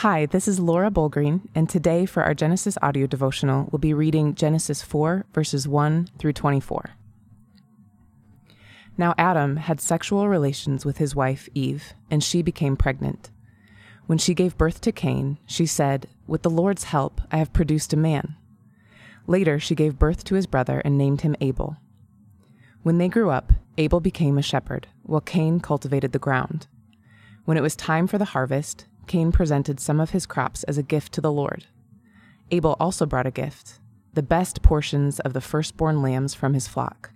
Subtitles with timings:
[0.00, 4.34] Hi, this is Laura Bolgreen, and today for our Genesis audio devotional, we'll be reading
[4.34, 6.90] Genesis 4, verses 1 through 24.
[8.98, 13.30] Now Adam had sexual relations with his wife Eve, and she became pregnant.
[14.04, 17.94] When she gave birth to Cain, she said, With the Lord's help, I have produced
[17.94, 18.36] a man.
[19.26, 21.78] Later, she gave birth to his brother and named him Abel.
[22.82, 26.66] When they grew up, Abel became a shepherd, while Cain cultivated the ground.
[27.46, 30.82] When it was time for the harvest, Cain presented some of his crops as a
[30.82, 31.66] gift to the Lord.
[32.50, 33.80] Abel also brought a gift,
[34.14, 37.10] the best portions of the firstborn lambs from his flock.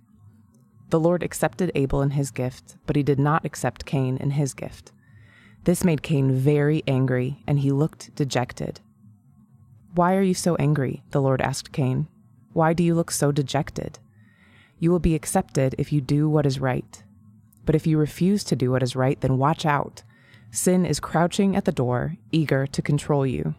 [0.89, 4.53] The Lord accepted Abel and his gift, but he did not accept Cain and his
[4.53, 4.91] gift.
[5.63, 8.81] This made Cain very angry, and he looked dejected.
[9.93, 11.03] Why are you so angry?
[11.11, 12.07] the Lord asked Cain.
[12.53, 13.99] Why do you look so dejected?
[14.79, 17.03] You will be accepted if you do what is right.
[17.65, 20.03] But if you refuse to do what is right, then watch out
[20.51, 23.55] Sin is crouching at the door, eager to control you,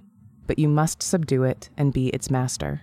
[0.46, 2.82] but you must subdue it and be its master.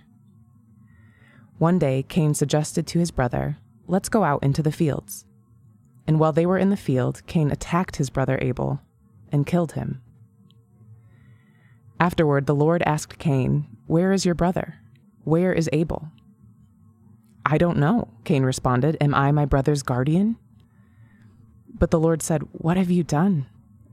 [1.58, 5.24] One day, Cain suggested to his brother, Let's go out into the fields.
[6.06, 8.80] And while they were in the field, Cain attacked his brother Abel
[9.30, 10.00] and killed him.
[12.00, 14.76] Afterward, the Lord asked Cain, Where is your brother?
[15.22, 16.10] Where is Abel?
[17.46, 18.96] I don't know, Cain responded.
[19.00, 20.36] Am I my brother's guardian?
[21.72, 23.46] But the Lord said, What have you done?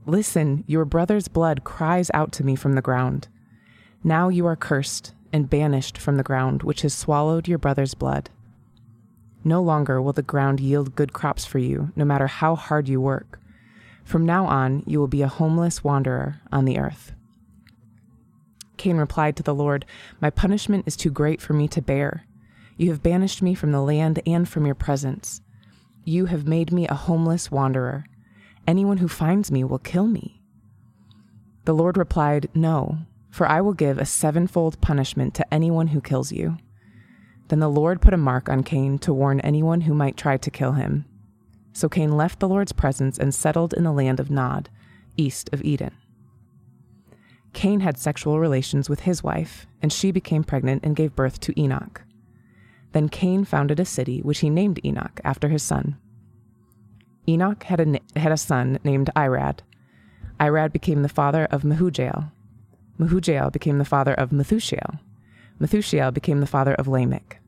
[0.08, 3.28] Listen, your brother's blood cries out to me from the ground.
[4.02, 8.30] Now you are cursed and banished from the ground, which has swallowed your brother's blood.
[9.44, 13.02] No longer will the ground yield good crops for you, no matter how hard you
[13.02, 13.38] work.
[14.02, 17.12] From now on, you will be a homeless wanderer on the earth.
[18.78, 19.84] Cain replied to the Lord,
[20.22, 22.24] My punishment is too great for me to bear.
[22.78, 25.42] You have banished me from the land and from your presence.
[26.04, 28.06] You have made me a homeless wanderer.
[28.68, 30.42] Anyone who finds me will kill me.
[31.64, 32.98] The Lord replied, No,
[33.30, 36.58] for I will give a sevenfold punishment to anyone who kills you.
[37.48, 40.50] Then the Lord put a mark on Cain to warn anyone who might try to
[40.50, 41.06] kill him.
[41.72, 44.68] So Cain left the Lord's presence and settled in the land of Nod,
[45.16, 45.94] east of Eden.
[47.54, 51.58] Cain had sexual relations with his wife, and she became pregnant and gave birth to
[51.58, 52.02] Enoch.
[52.92, 55.96] Then Cain founded a city which he named Enoch after his son.
[57.28, 59.58] Enoch had a, had a son named Irad.
[60.40, 62.32] Irad became the father of Mehujael.
[62.98, 64.98] Mehujael became the father of Methushael.
[65.60, 67.38] Methushael became the father of Lamech.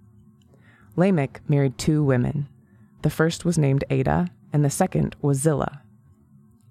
[0.97, 2.47] Lamech married two women.
[3.03, 5.83] The first was named Adah, and the second was Zillah.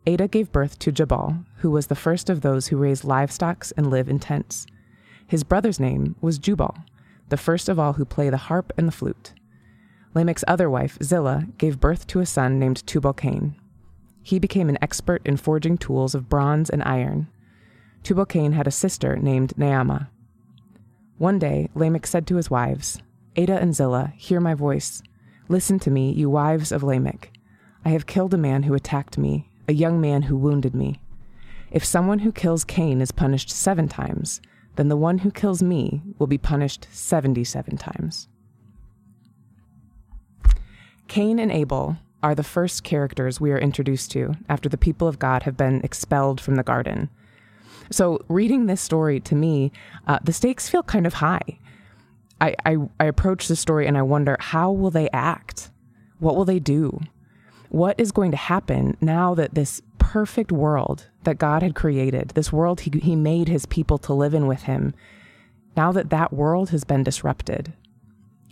[0.05, 3.89] Adah gave birth to Jabal, who was the first of those who raise livestock and
[3.89, 4.67] live in tents.
[5.25, 6.75] His brother's name was Jubal,
[7.29, 9.33] the first of all who play the harp and the flute.
[10.13, 13.55] Lamech's other wife, Zillah, gave birth to a son named Tubal Cain.
[14.23, 17.27] He became an expert in forging tools of bronze and iron.
[18.03, 20.07] Tubal Cain had a sister named Naamah.
[21.17, 23.01] One day, Lamech said to his wives,
[23.37, 25.03] Adah and Zillah, hear my voice.
[25.47, 27.31] Listen to me, you wives of Lamech.
[27.85, 31.01] I have killed a man who attacked me, a young man who wounded me.
[31.71, 34.41] If someone who kills Cain is punished seven times,
[34.75, 38.27] then the one who kills me will be punished seventy seven times.
[41.09, 45.17] Cain and Abel are the first characters we are introduced to after the people of
[45.17, 47.09] God have been expelled from the garden.
[47.91, 49.71] So, reading this story to me,
[50.07, 51.57] uh, the stakes feel kind of high.
[52.39, 55.71] I, I, I approach the story and I wonder how will they act?
[56.19, 56.99] What will they do?
[57.69, 62.53] What is going to happen now that this perfect world that God had created, this
[62.53, 64.93] world he, he made his people to live in with him,
[65.75, 67.73] now that that world has been disrupted,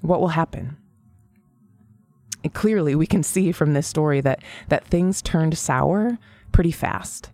[0.01, 0.78] what will happen?
[2.53, 6.18] Clearly we can see from this story that that things turned sour
[6.52, 7.31] pretty fast.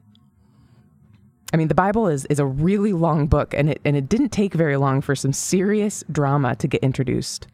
[1.54, 4.30] I mean, the Bible is is a really long book, and it and it didn't
[4.30, 7.48] take very long for some serious drama to get introduced.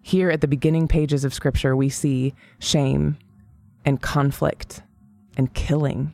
[0.00, 3.18] Here at the beginning pages of Scripture, we see shame
[3.84, 4.82] and conflict
[5.36, 6.12] and killing.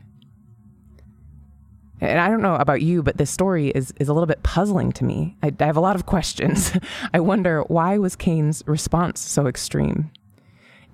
[2.00, 4.92] And I don't know about you, but this story is, is a little bit puzzling
[4.92, 5.36] to me.
[5.42, 6.72] I, I have a lot of questions.
[7.14, 10.10] I wonder why was Cain's response so extreme?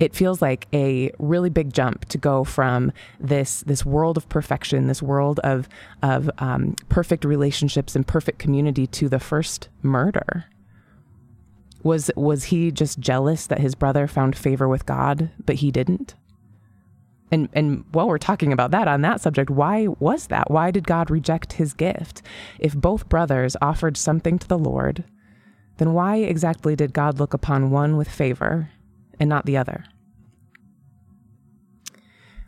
[0.00, 4.88] It feels like a really big jump to go from this this world of perfection,
[4.88, 5.68] this world of
[6.02, 10.46] of um, perfect relationships and perfect community, to the first murder.
[11.84, 16.16] Was was he just jealous that his brother found favor with God, but he didn't?
[17.34, 20.52] And and while we're talking about that on that subject, why was that?
[20.52, 22.22] Why did God reject his gift?
[22.60, 25.02] If both brothers offered something to the Lord,
[25.78, 28.70] then why exactly did God look upon one with favor
[29.18, 29.84] and not the other?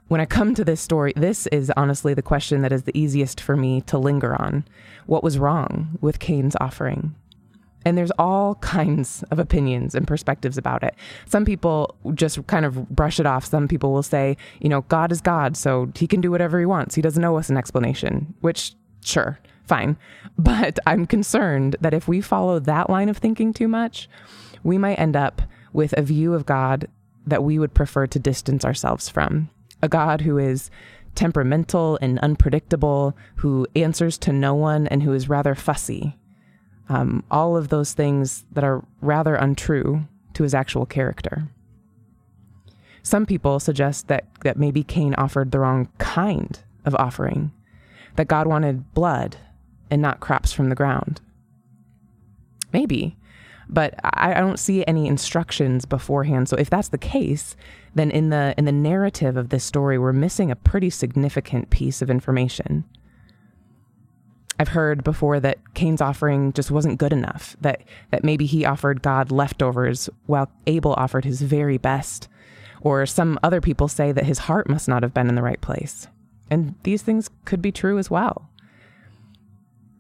[0.06, 3.40] When I come to this story, this is honestly the question that is the easiest
[3.40, 4.64] for me to linger on.
[5.06, 7.16] What was wrong with Cain's offering?
[7.86, 10.94] And there's all kinds of opinions and perspectives about it.
[11.24, 13.46] Some people just kind of brush it off.
[13.46, 16.66] Some people will say, you know, God is God, so he can do whatever he
[16.66, 16.96] wants.
[16.96, 19.96] He doesn't owe us an explanation, which, sure, fine.
[20.38, 24.06] But I'm concerned that if we follow that line of thinking too much,
[24.62, 25.40] we might end up
[25.72, 26.88] with a view of God
[27.26, 29.48] that we would prefer to distance ourselves from.
[29.80, 30.70] A God who is
[31.14, 36.18] temperamental and unpredictable, who answers to no one, and who is rather fussy
[36.88, 41.48] um, all of those things that are rather untrue to his actual character.
[43.02, 47.52] Some people suggest that, that maybe Cain offered the wrong kind of offering,
[48.16, 49.36] that God wanted blood
[49.90, 51.20] and not crops from the ground.
[52.72, 53.16] Maybe,
[53.68, 56.48] but I, I don't see any instructions beforehand.
[56.48, 57.56] So if that's the case,
[57.94, 62.02] then in the in the narrative of this story, we're missing a pretty significant piece
[62.02, 62.84] of information.
[64.58, 69.02] I've heard before that Cain's offering just wasn't good enough, that, that maybe he offered
[69.02, 72.28] God leftovers while Abel offered his very best.
[72.80, 75.60] Or some other people say that his heart must not have been in the right
[75.60, 76.08] place.
[76.50, 78.48] And these things could be true as well.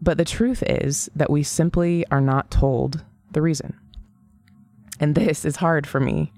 [0.00, 3.78] But the truth is that we simply are not told the reason.
[5.00, 6.32] And this is hard for me.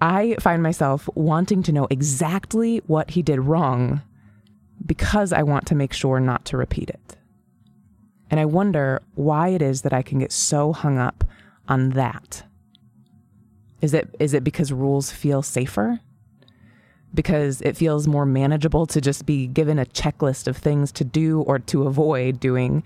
[0.00, 4.02] I find myself wanting to know exactly what he did wrong
[4.88, 7.16] because I want to make sure not to repeat it.
[8.30, 11.22] And I wonder why it is that I can get so hung up
[11.68, 12.42] on that.
[13.80, 16.00] Is it is it because rules feel safer?
[17.14, 21.42] Because it feels more manageable to just be given a checklist of things to do
[21.42, 22.82] or to avoid doing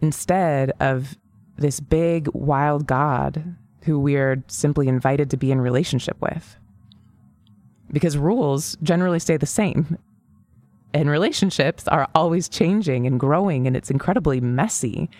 [0.00, 1.16] instead of
[1.56, 6.56] this big wild God who we're simply invited to be in relationship with.
[7.92, 9.98] Because rules generally stay the same
[11.00, 15.10] and relationships are always changing and growing, and it's incredibly messy.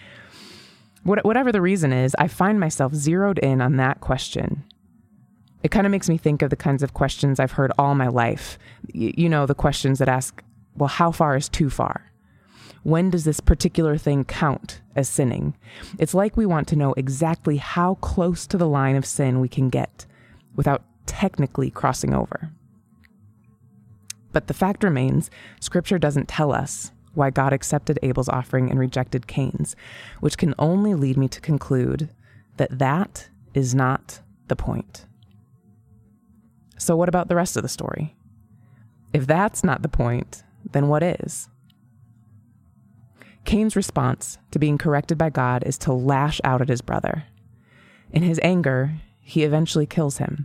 [1.03, 4.65] What, whatever the reason is, I find myself zeroed in on that question.
[5.63, 8.09] It kind of makes me think of the kinds of questions I've heard all my
[8.09, 8.59] life.
[8.95, 10.43] Y- you know, the questions that ask,
[10.77, 12.11] well, how far is too far?
[12.83, 15.57] When does this particular thing count as sinning?
[15.99, 19.49] It's like we want to know exactly how close to the line of sin we
[19.49, 20.07] can get
[20.55, 22.51] without technically crossing over.
[24.37, 25.31] But the fact remains,
[25.61, 29.75] Scripture doesn't tell us why God accepted Abel's offering and rejected Cain's,
[30.21, 32.11] which can only lead me to conclude
[32.59, 35.07] that that is not the point.
[36.77, 38.15] So, what about the rest of the story?
[39.15, 41.49] If that's not the point, then what is?
[43.47, 47.25] Cain's response to being corrected by God is to lash out at his brother.
[48.13, 50.45] In his anger, he eventually kills him.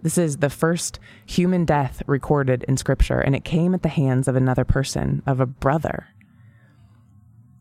[0.00, 4.28] This is the first human death recorded in scripture, and it came at the hands
[4.28, 6.08] of another person, of a brother.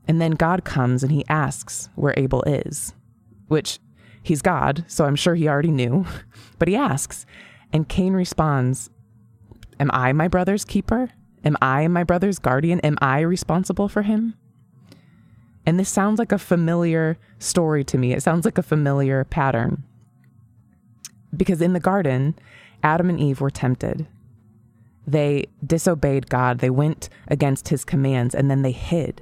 [0.07, 2.93] And then God comes and he asks where Abel is,
[3.47, 3.79] which
[4.21, 6.05] he's God, so I'm sure he already knew,
[6.59, 7.25] but he asks.
[7.73, 8.89] And Cain responds,
[9.79, 11.09] Am I my brother's keeper?
[11.43, 12.79] Am I my brother's guardian?
[12.81, 14.35] Am I responsible for him?
[15.65, 18.13] And this sounds like a familiar story to me.
[18.13, 19.83] It sounds like a familiar pattern.
[21.37, 22.35] Because in the garden,
[22.83, 24.07] Adam and Eve were tempted.
[25.05, 29.21] They disobeyed God, they went against his commands, and then they hid.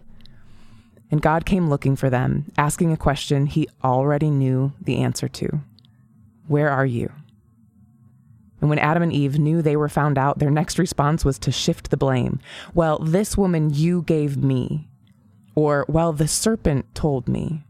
[1.12, 5.62] And God came looking for them, asking a question he already knew the answer to
[6.48, 7.12] Where are you?
[8.62, 11.52] And when Adam and Eve knew they were found out, their next response was to
[11.52, 12.40] shift the blame.
[12.74, 14.88] Well, this woman you gave me.
[15.54, 17.64] Or, well, the serpent told me.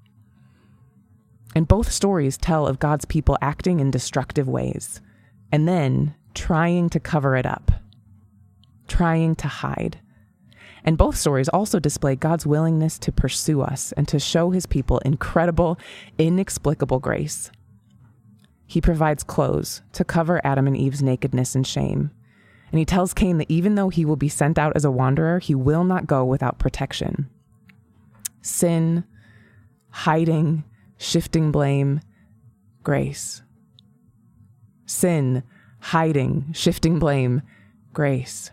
[1.55, 4.99] And both stories tell of God's people acting in destructive ways
[5.51, 7.71] and then trying to cover it up,
[8.89, 9.99] trying to hide.
[10.83, 14.99] And both stories also display God's willingness to pursue us and to show his people
[14.99, 15.79] incredible,
[16.17, 17.49] inexplicable grace.
[18.67, 22.11] He provides clothes to cover Adam and Eve's nakedness and shame.
[22.71, 25.39] And he tells Cain that even though he will be sent out as a wanderer,
[25.39, 27.29] he will not go without protection.
[28.41, 29.05] Sin,
[29.89, 30.63] hiding,
[30.97, 32.01] shifting blame,
[32.83, 33.41] grace.
[34.85, 35.43] Sin,
[35.79, 37.41] hiding, shifting blame,
[37.93, 38.51] grace.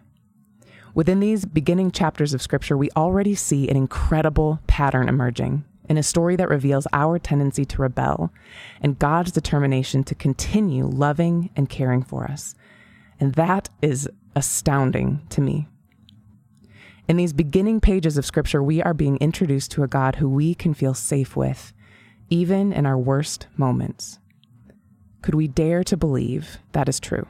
[0.94, 6.02] Within these beginning chapters of Scripture, we already see an incredible pattern emerging in a
[6.02, 8.32] story that reveals our tendency to rebel
[8.80, 12.54] and God's determination to continue loving and caring for us.
[13.18, 15.68] And that is astounding to me.
[17.08, 20.54] In these beginning pages of Scripture, we are being introduced to a God who we
[20.54, 21.72] can feel safe with
[22.32, 24.18] even in our worst moments.
[25.20, 27.26] Could we dare to believe that is true?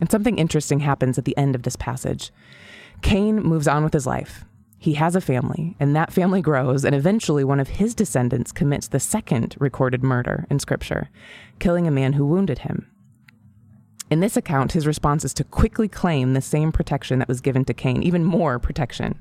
[0.00, 2.32] And something interesting happens at the end of this passage.
[3.02, 4.44] Cain moves on with his life.
[4.76, 8.88] He has a family, and that family grows, and eventually one of his descendants commits
[8.88, 11.08] the second recorded murder in Scripture,
[11.60, 12.90] killing a man who wounded him.
[14.10, 17.64] In this account, his response is to quickly claim the same protection that was given
[17.66, 19.20] to Cain, even more protection.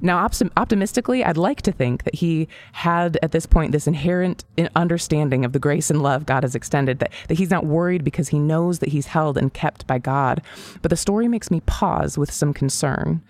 [0.00, 5.44] Now, optimistically, I'd like to think that he had at this point this inherent understanding
[5.44, 8.38] of the grace and love God has extended, that, that he's not worried because he
[8.38, 10.42] knows that he's held and kept by God.
[10.82, 13.22] But the story makes me pause with some concern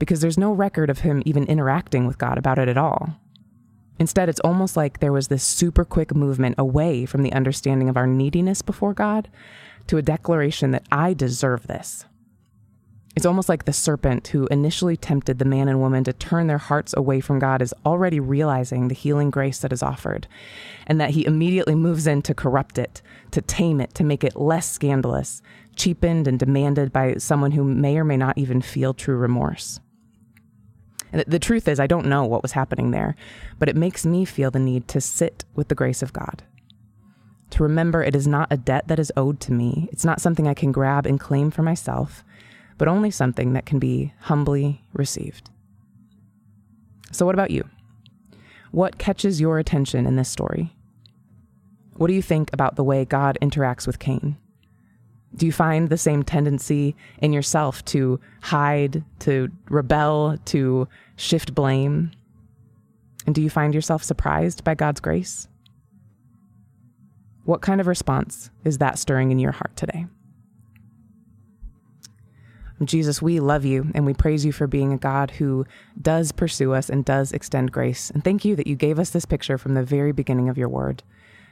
[0.00, 3.16] because there's no record of him even interacting with God about it at all.
[4.00, 7.96] Instead, it's almost like there was this super quick movement away from the understanding of
[7.96, 9.28] our neediness before God
[9.86, 12.04] to a declaration that I deserve this.
[13.16, 16.58] It's almost like the serpent who initially tempted the man and woman to turn their
[16.58, 20.28] hearts away from God is already realizing the healing grace that is offered,
[20.86, 24.36] and that he immediately moves in to corrupt it, to tame it, to make it
[24.36, 25.42] less scandalous,
[25.74, 29.80] cheapened and demanded by someone who may or may not even feel true remorse.
[31.12, 33.16] And the truth is, I don't know what was happening there,
[33.58, 36.42] but it makes me feel the need to sit with the grace of God.
[37.50, 39.88] To remember it is not a debt that is owed to me.
[39.90, 42.22] It's not something I can grab and claim for myself
[42.78, 45.50] but only something that can be humbly received.
[47.12, 47.68] So, what about you?
[48.70, 50.72] What catches your attention in this story?
[51.96, 54.36] What do you think about the way God interacts with Cain?
[55.34, 62.12] Do you find the same tendency in yourself to hide, to rebel, to shift blame?
[63.26, 65.48] And do you find yourself surprised by God's grace?
[67.44, 70.06] What kind of response is that stirring in your heart today?
[72.84, 75.66] Jesus, we love you and we praise you for being a God who
[76.00, 78.10] does pursue us and does extend grace.
[78.10, 80.68] And thank you that you gave us this picture from the very beginning of your
[80.68, 81.02] word.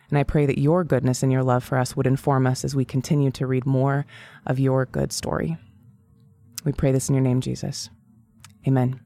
[0.09, 2.77] And I pray that your goodness and your love for us would inform us as
[2.77, 4.07] we continue to read more
[4.47, 5.57] of your good story.
[6.65, 7.91] We pray this in your name, Jesus.
[8.67, 9.06] Amen.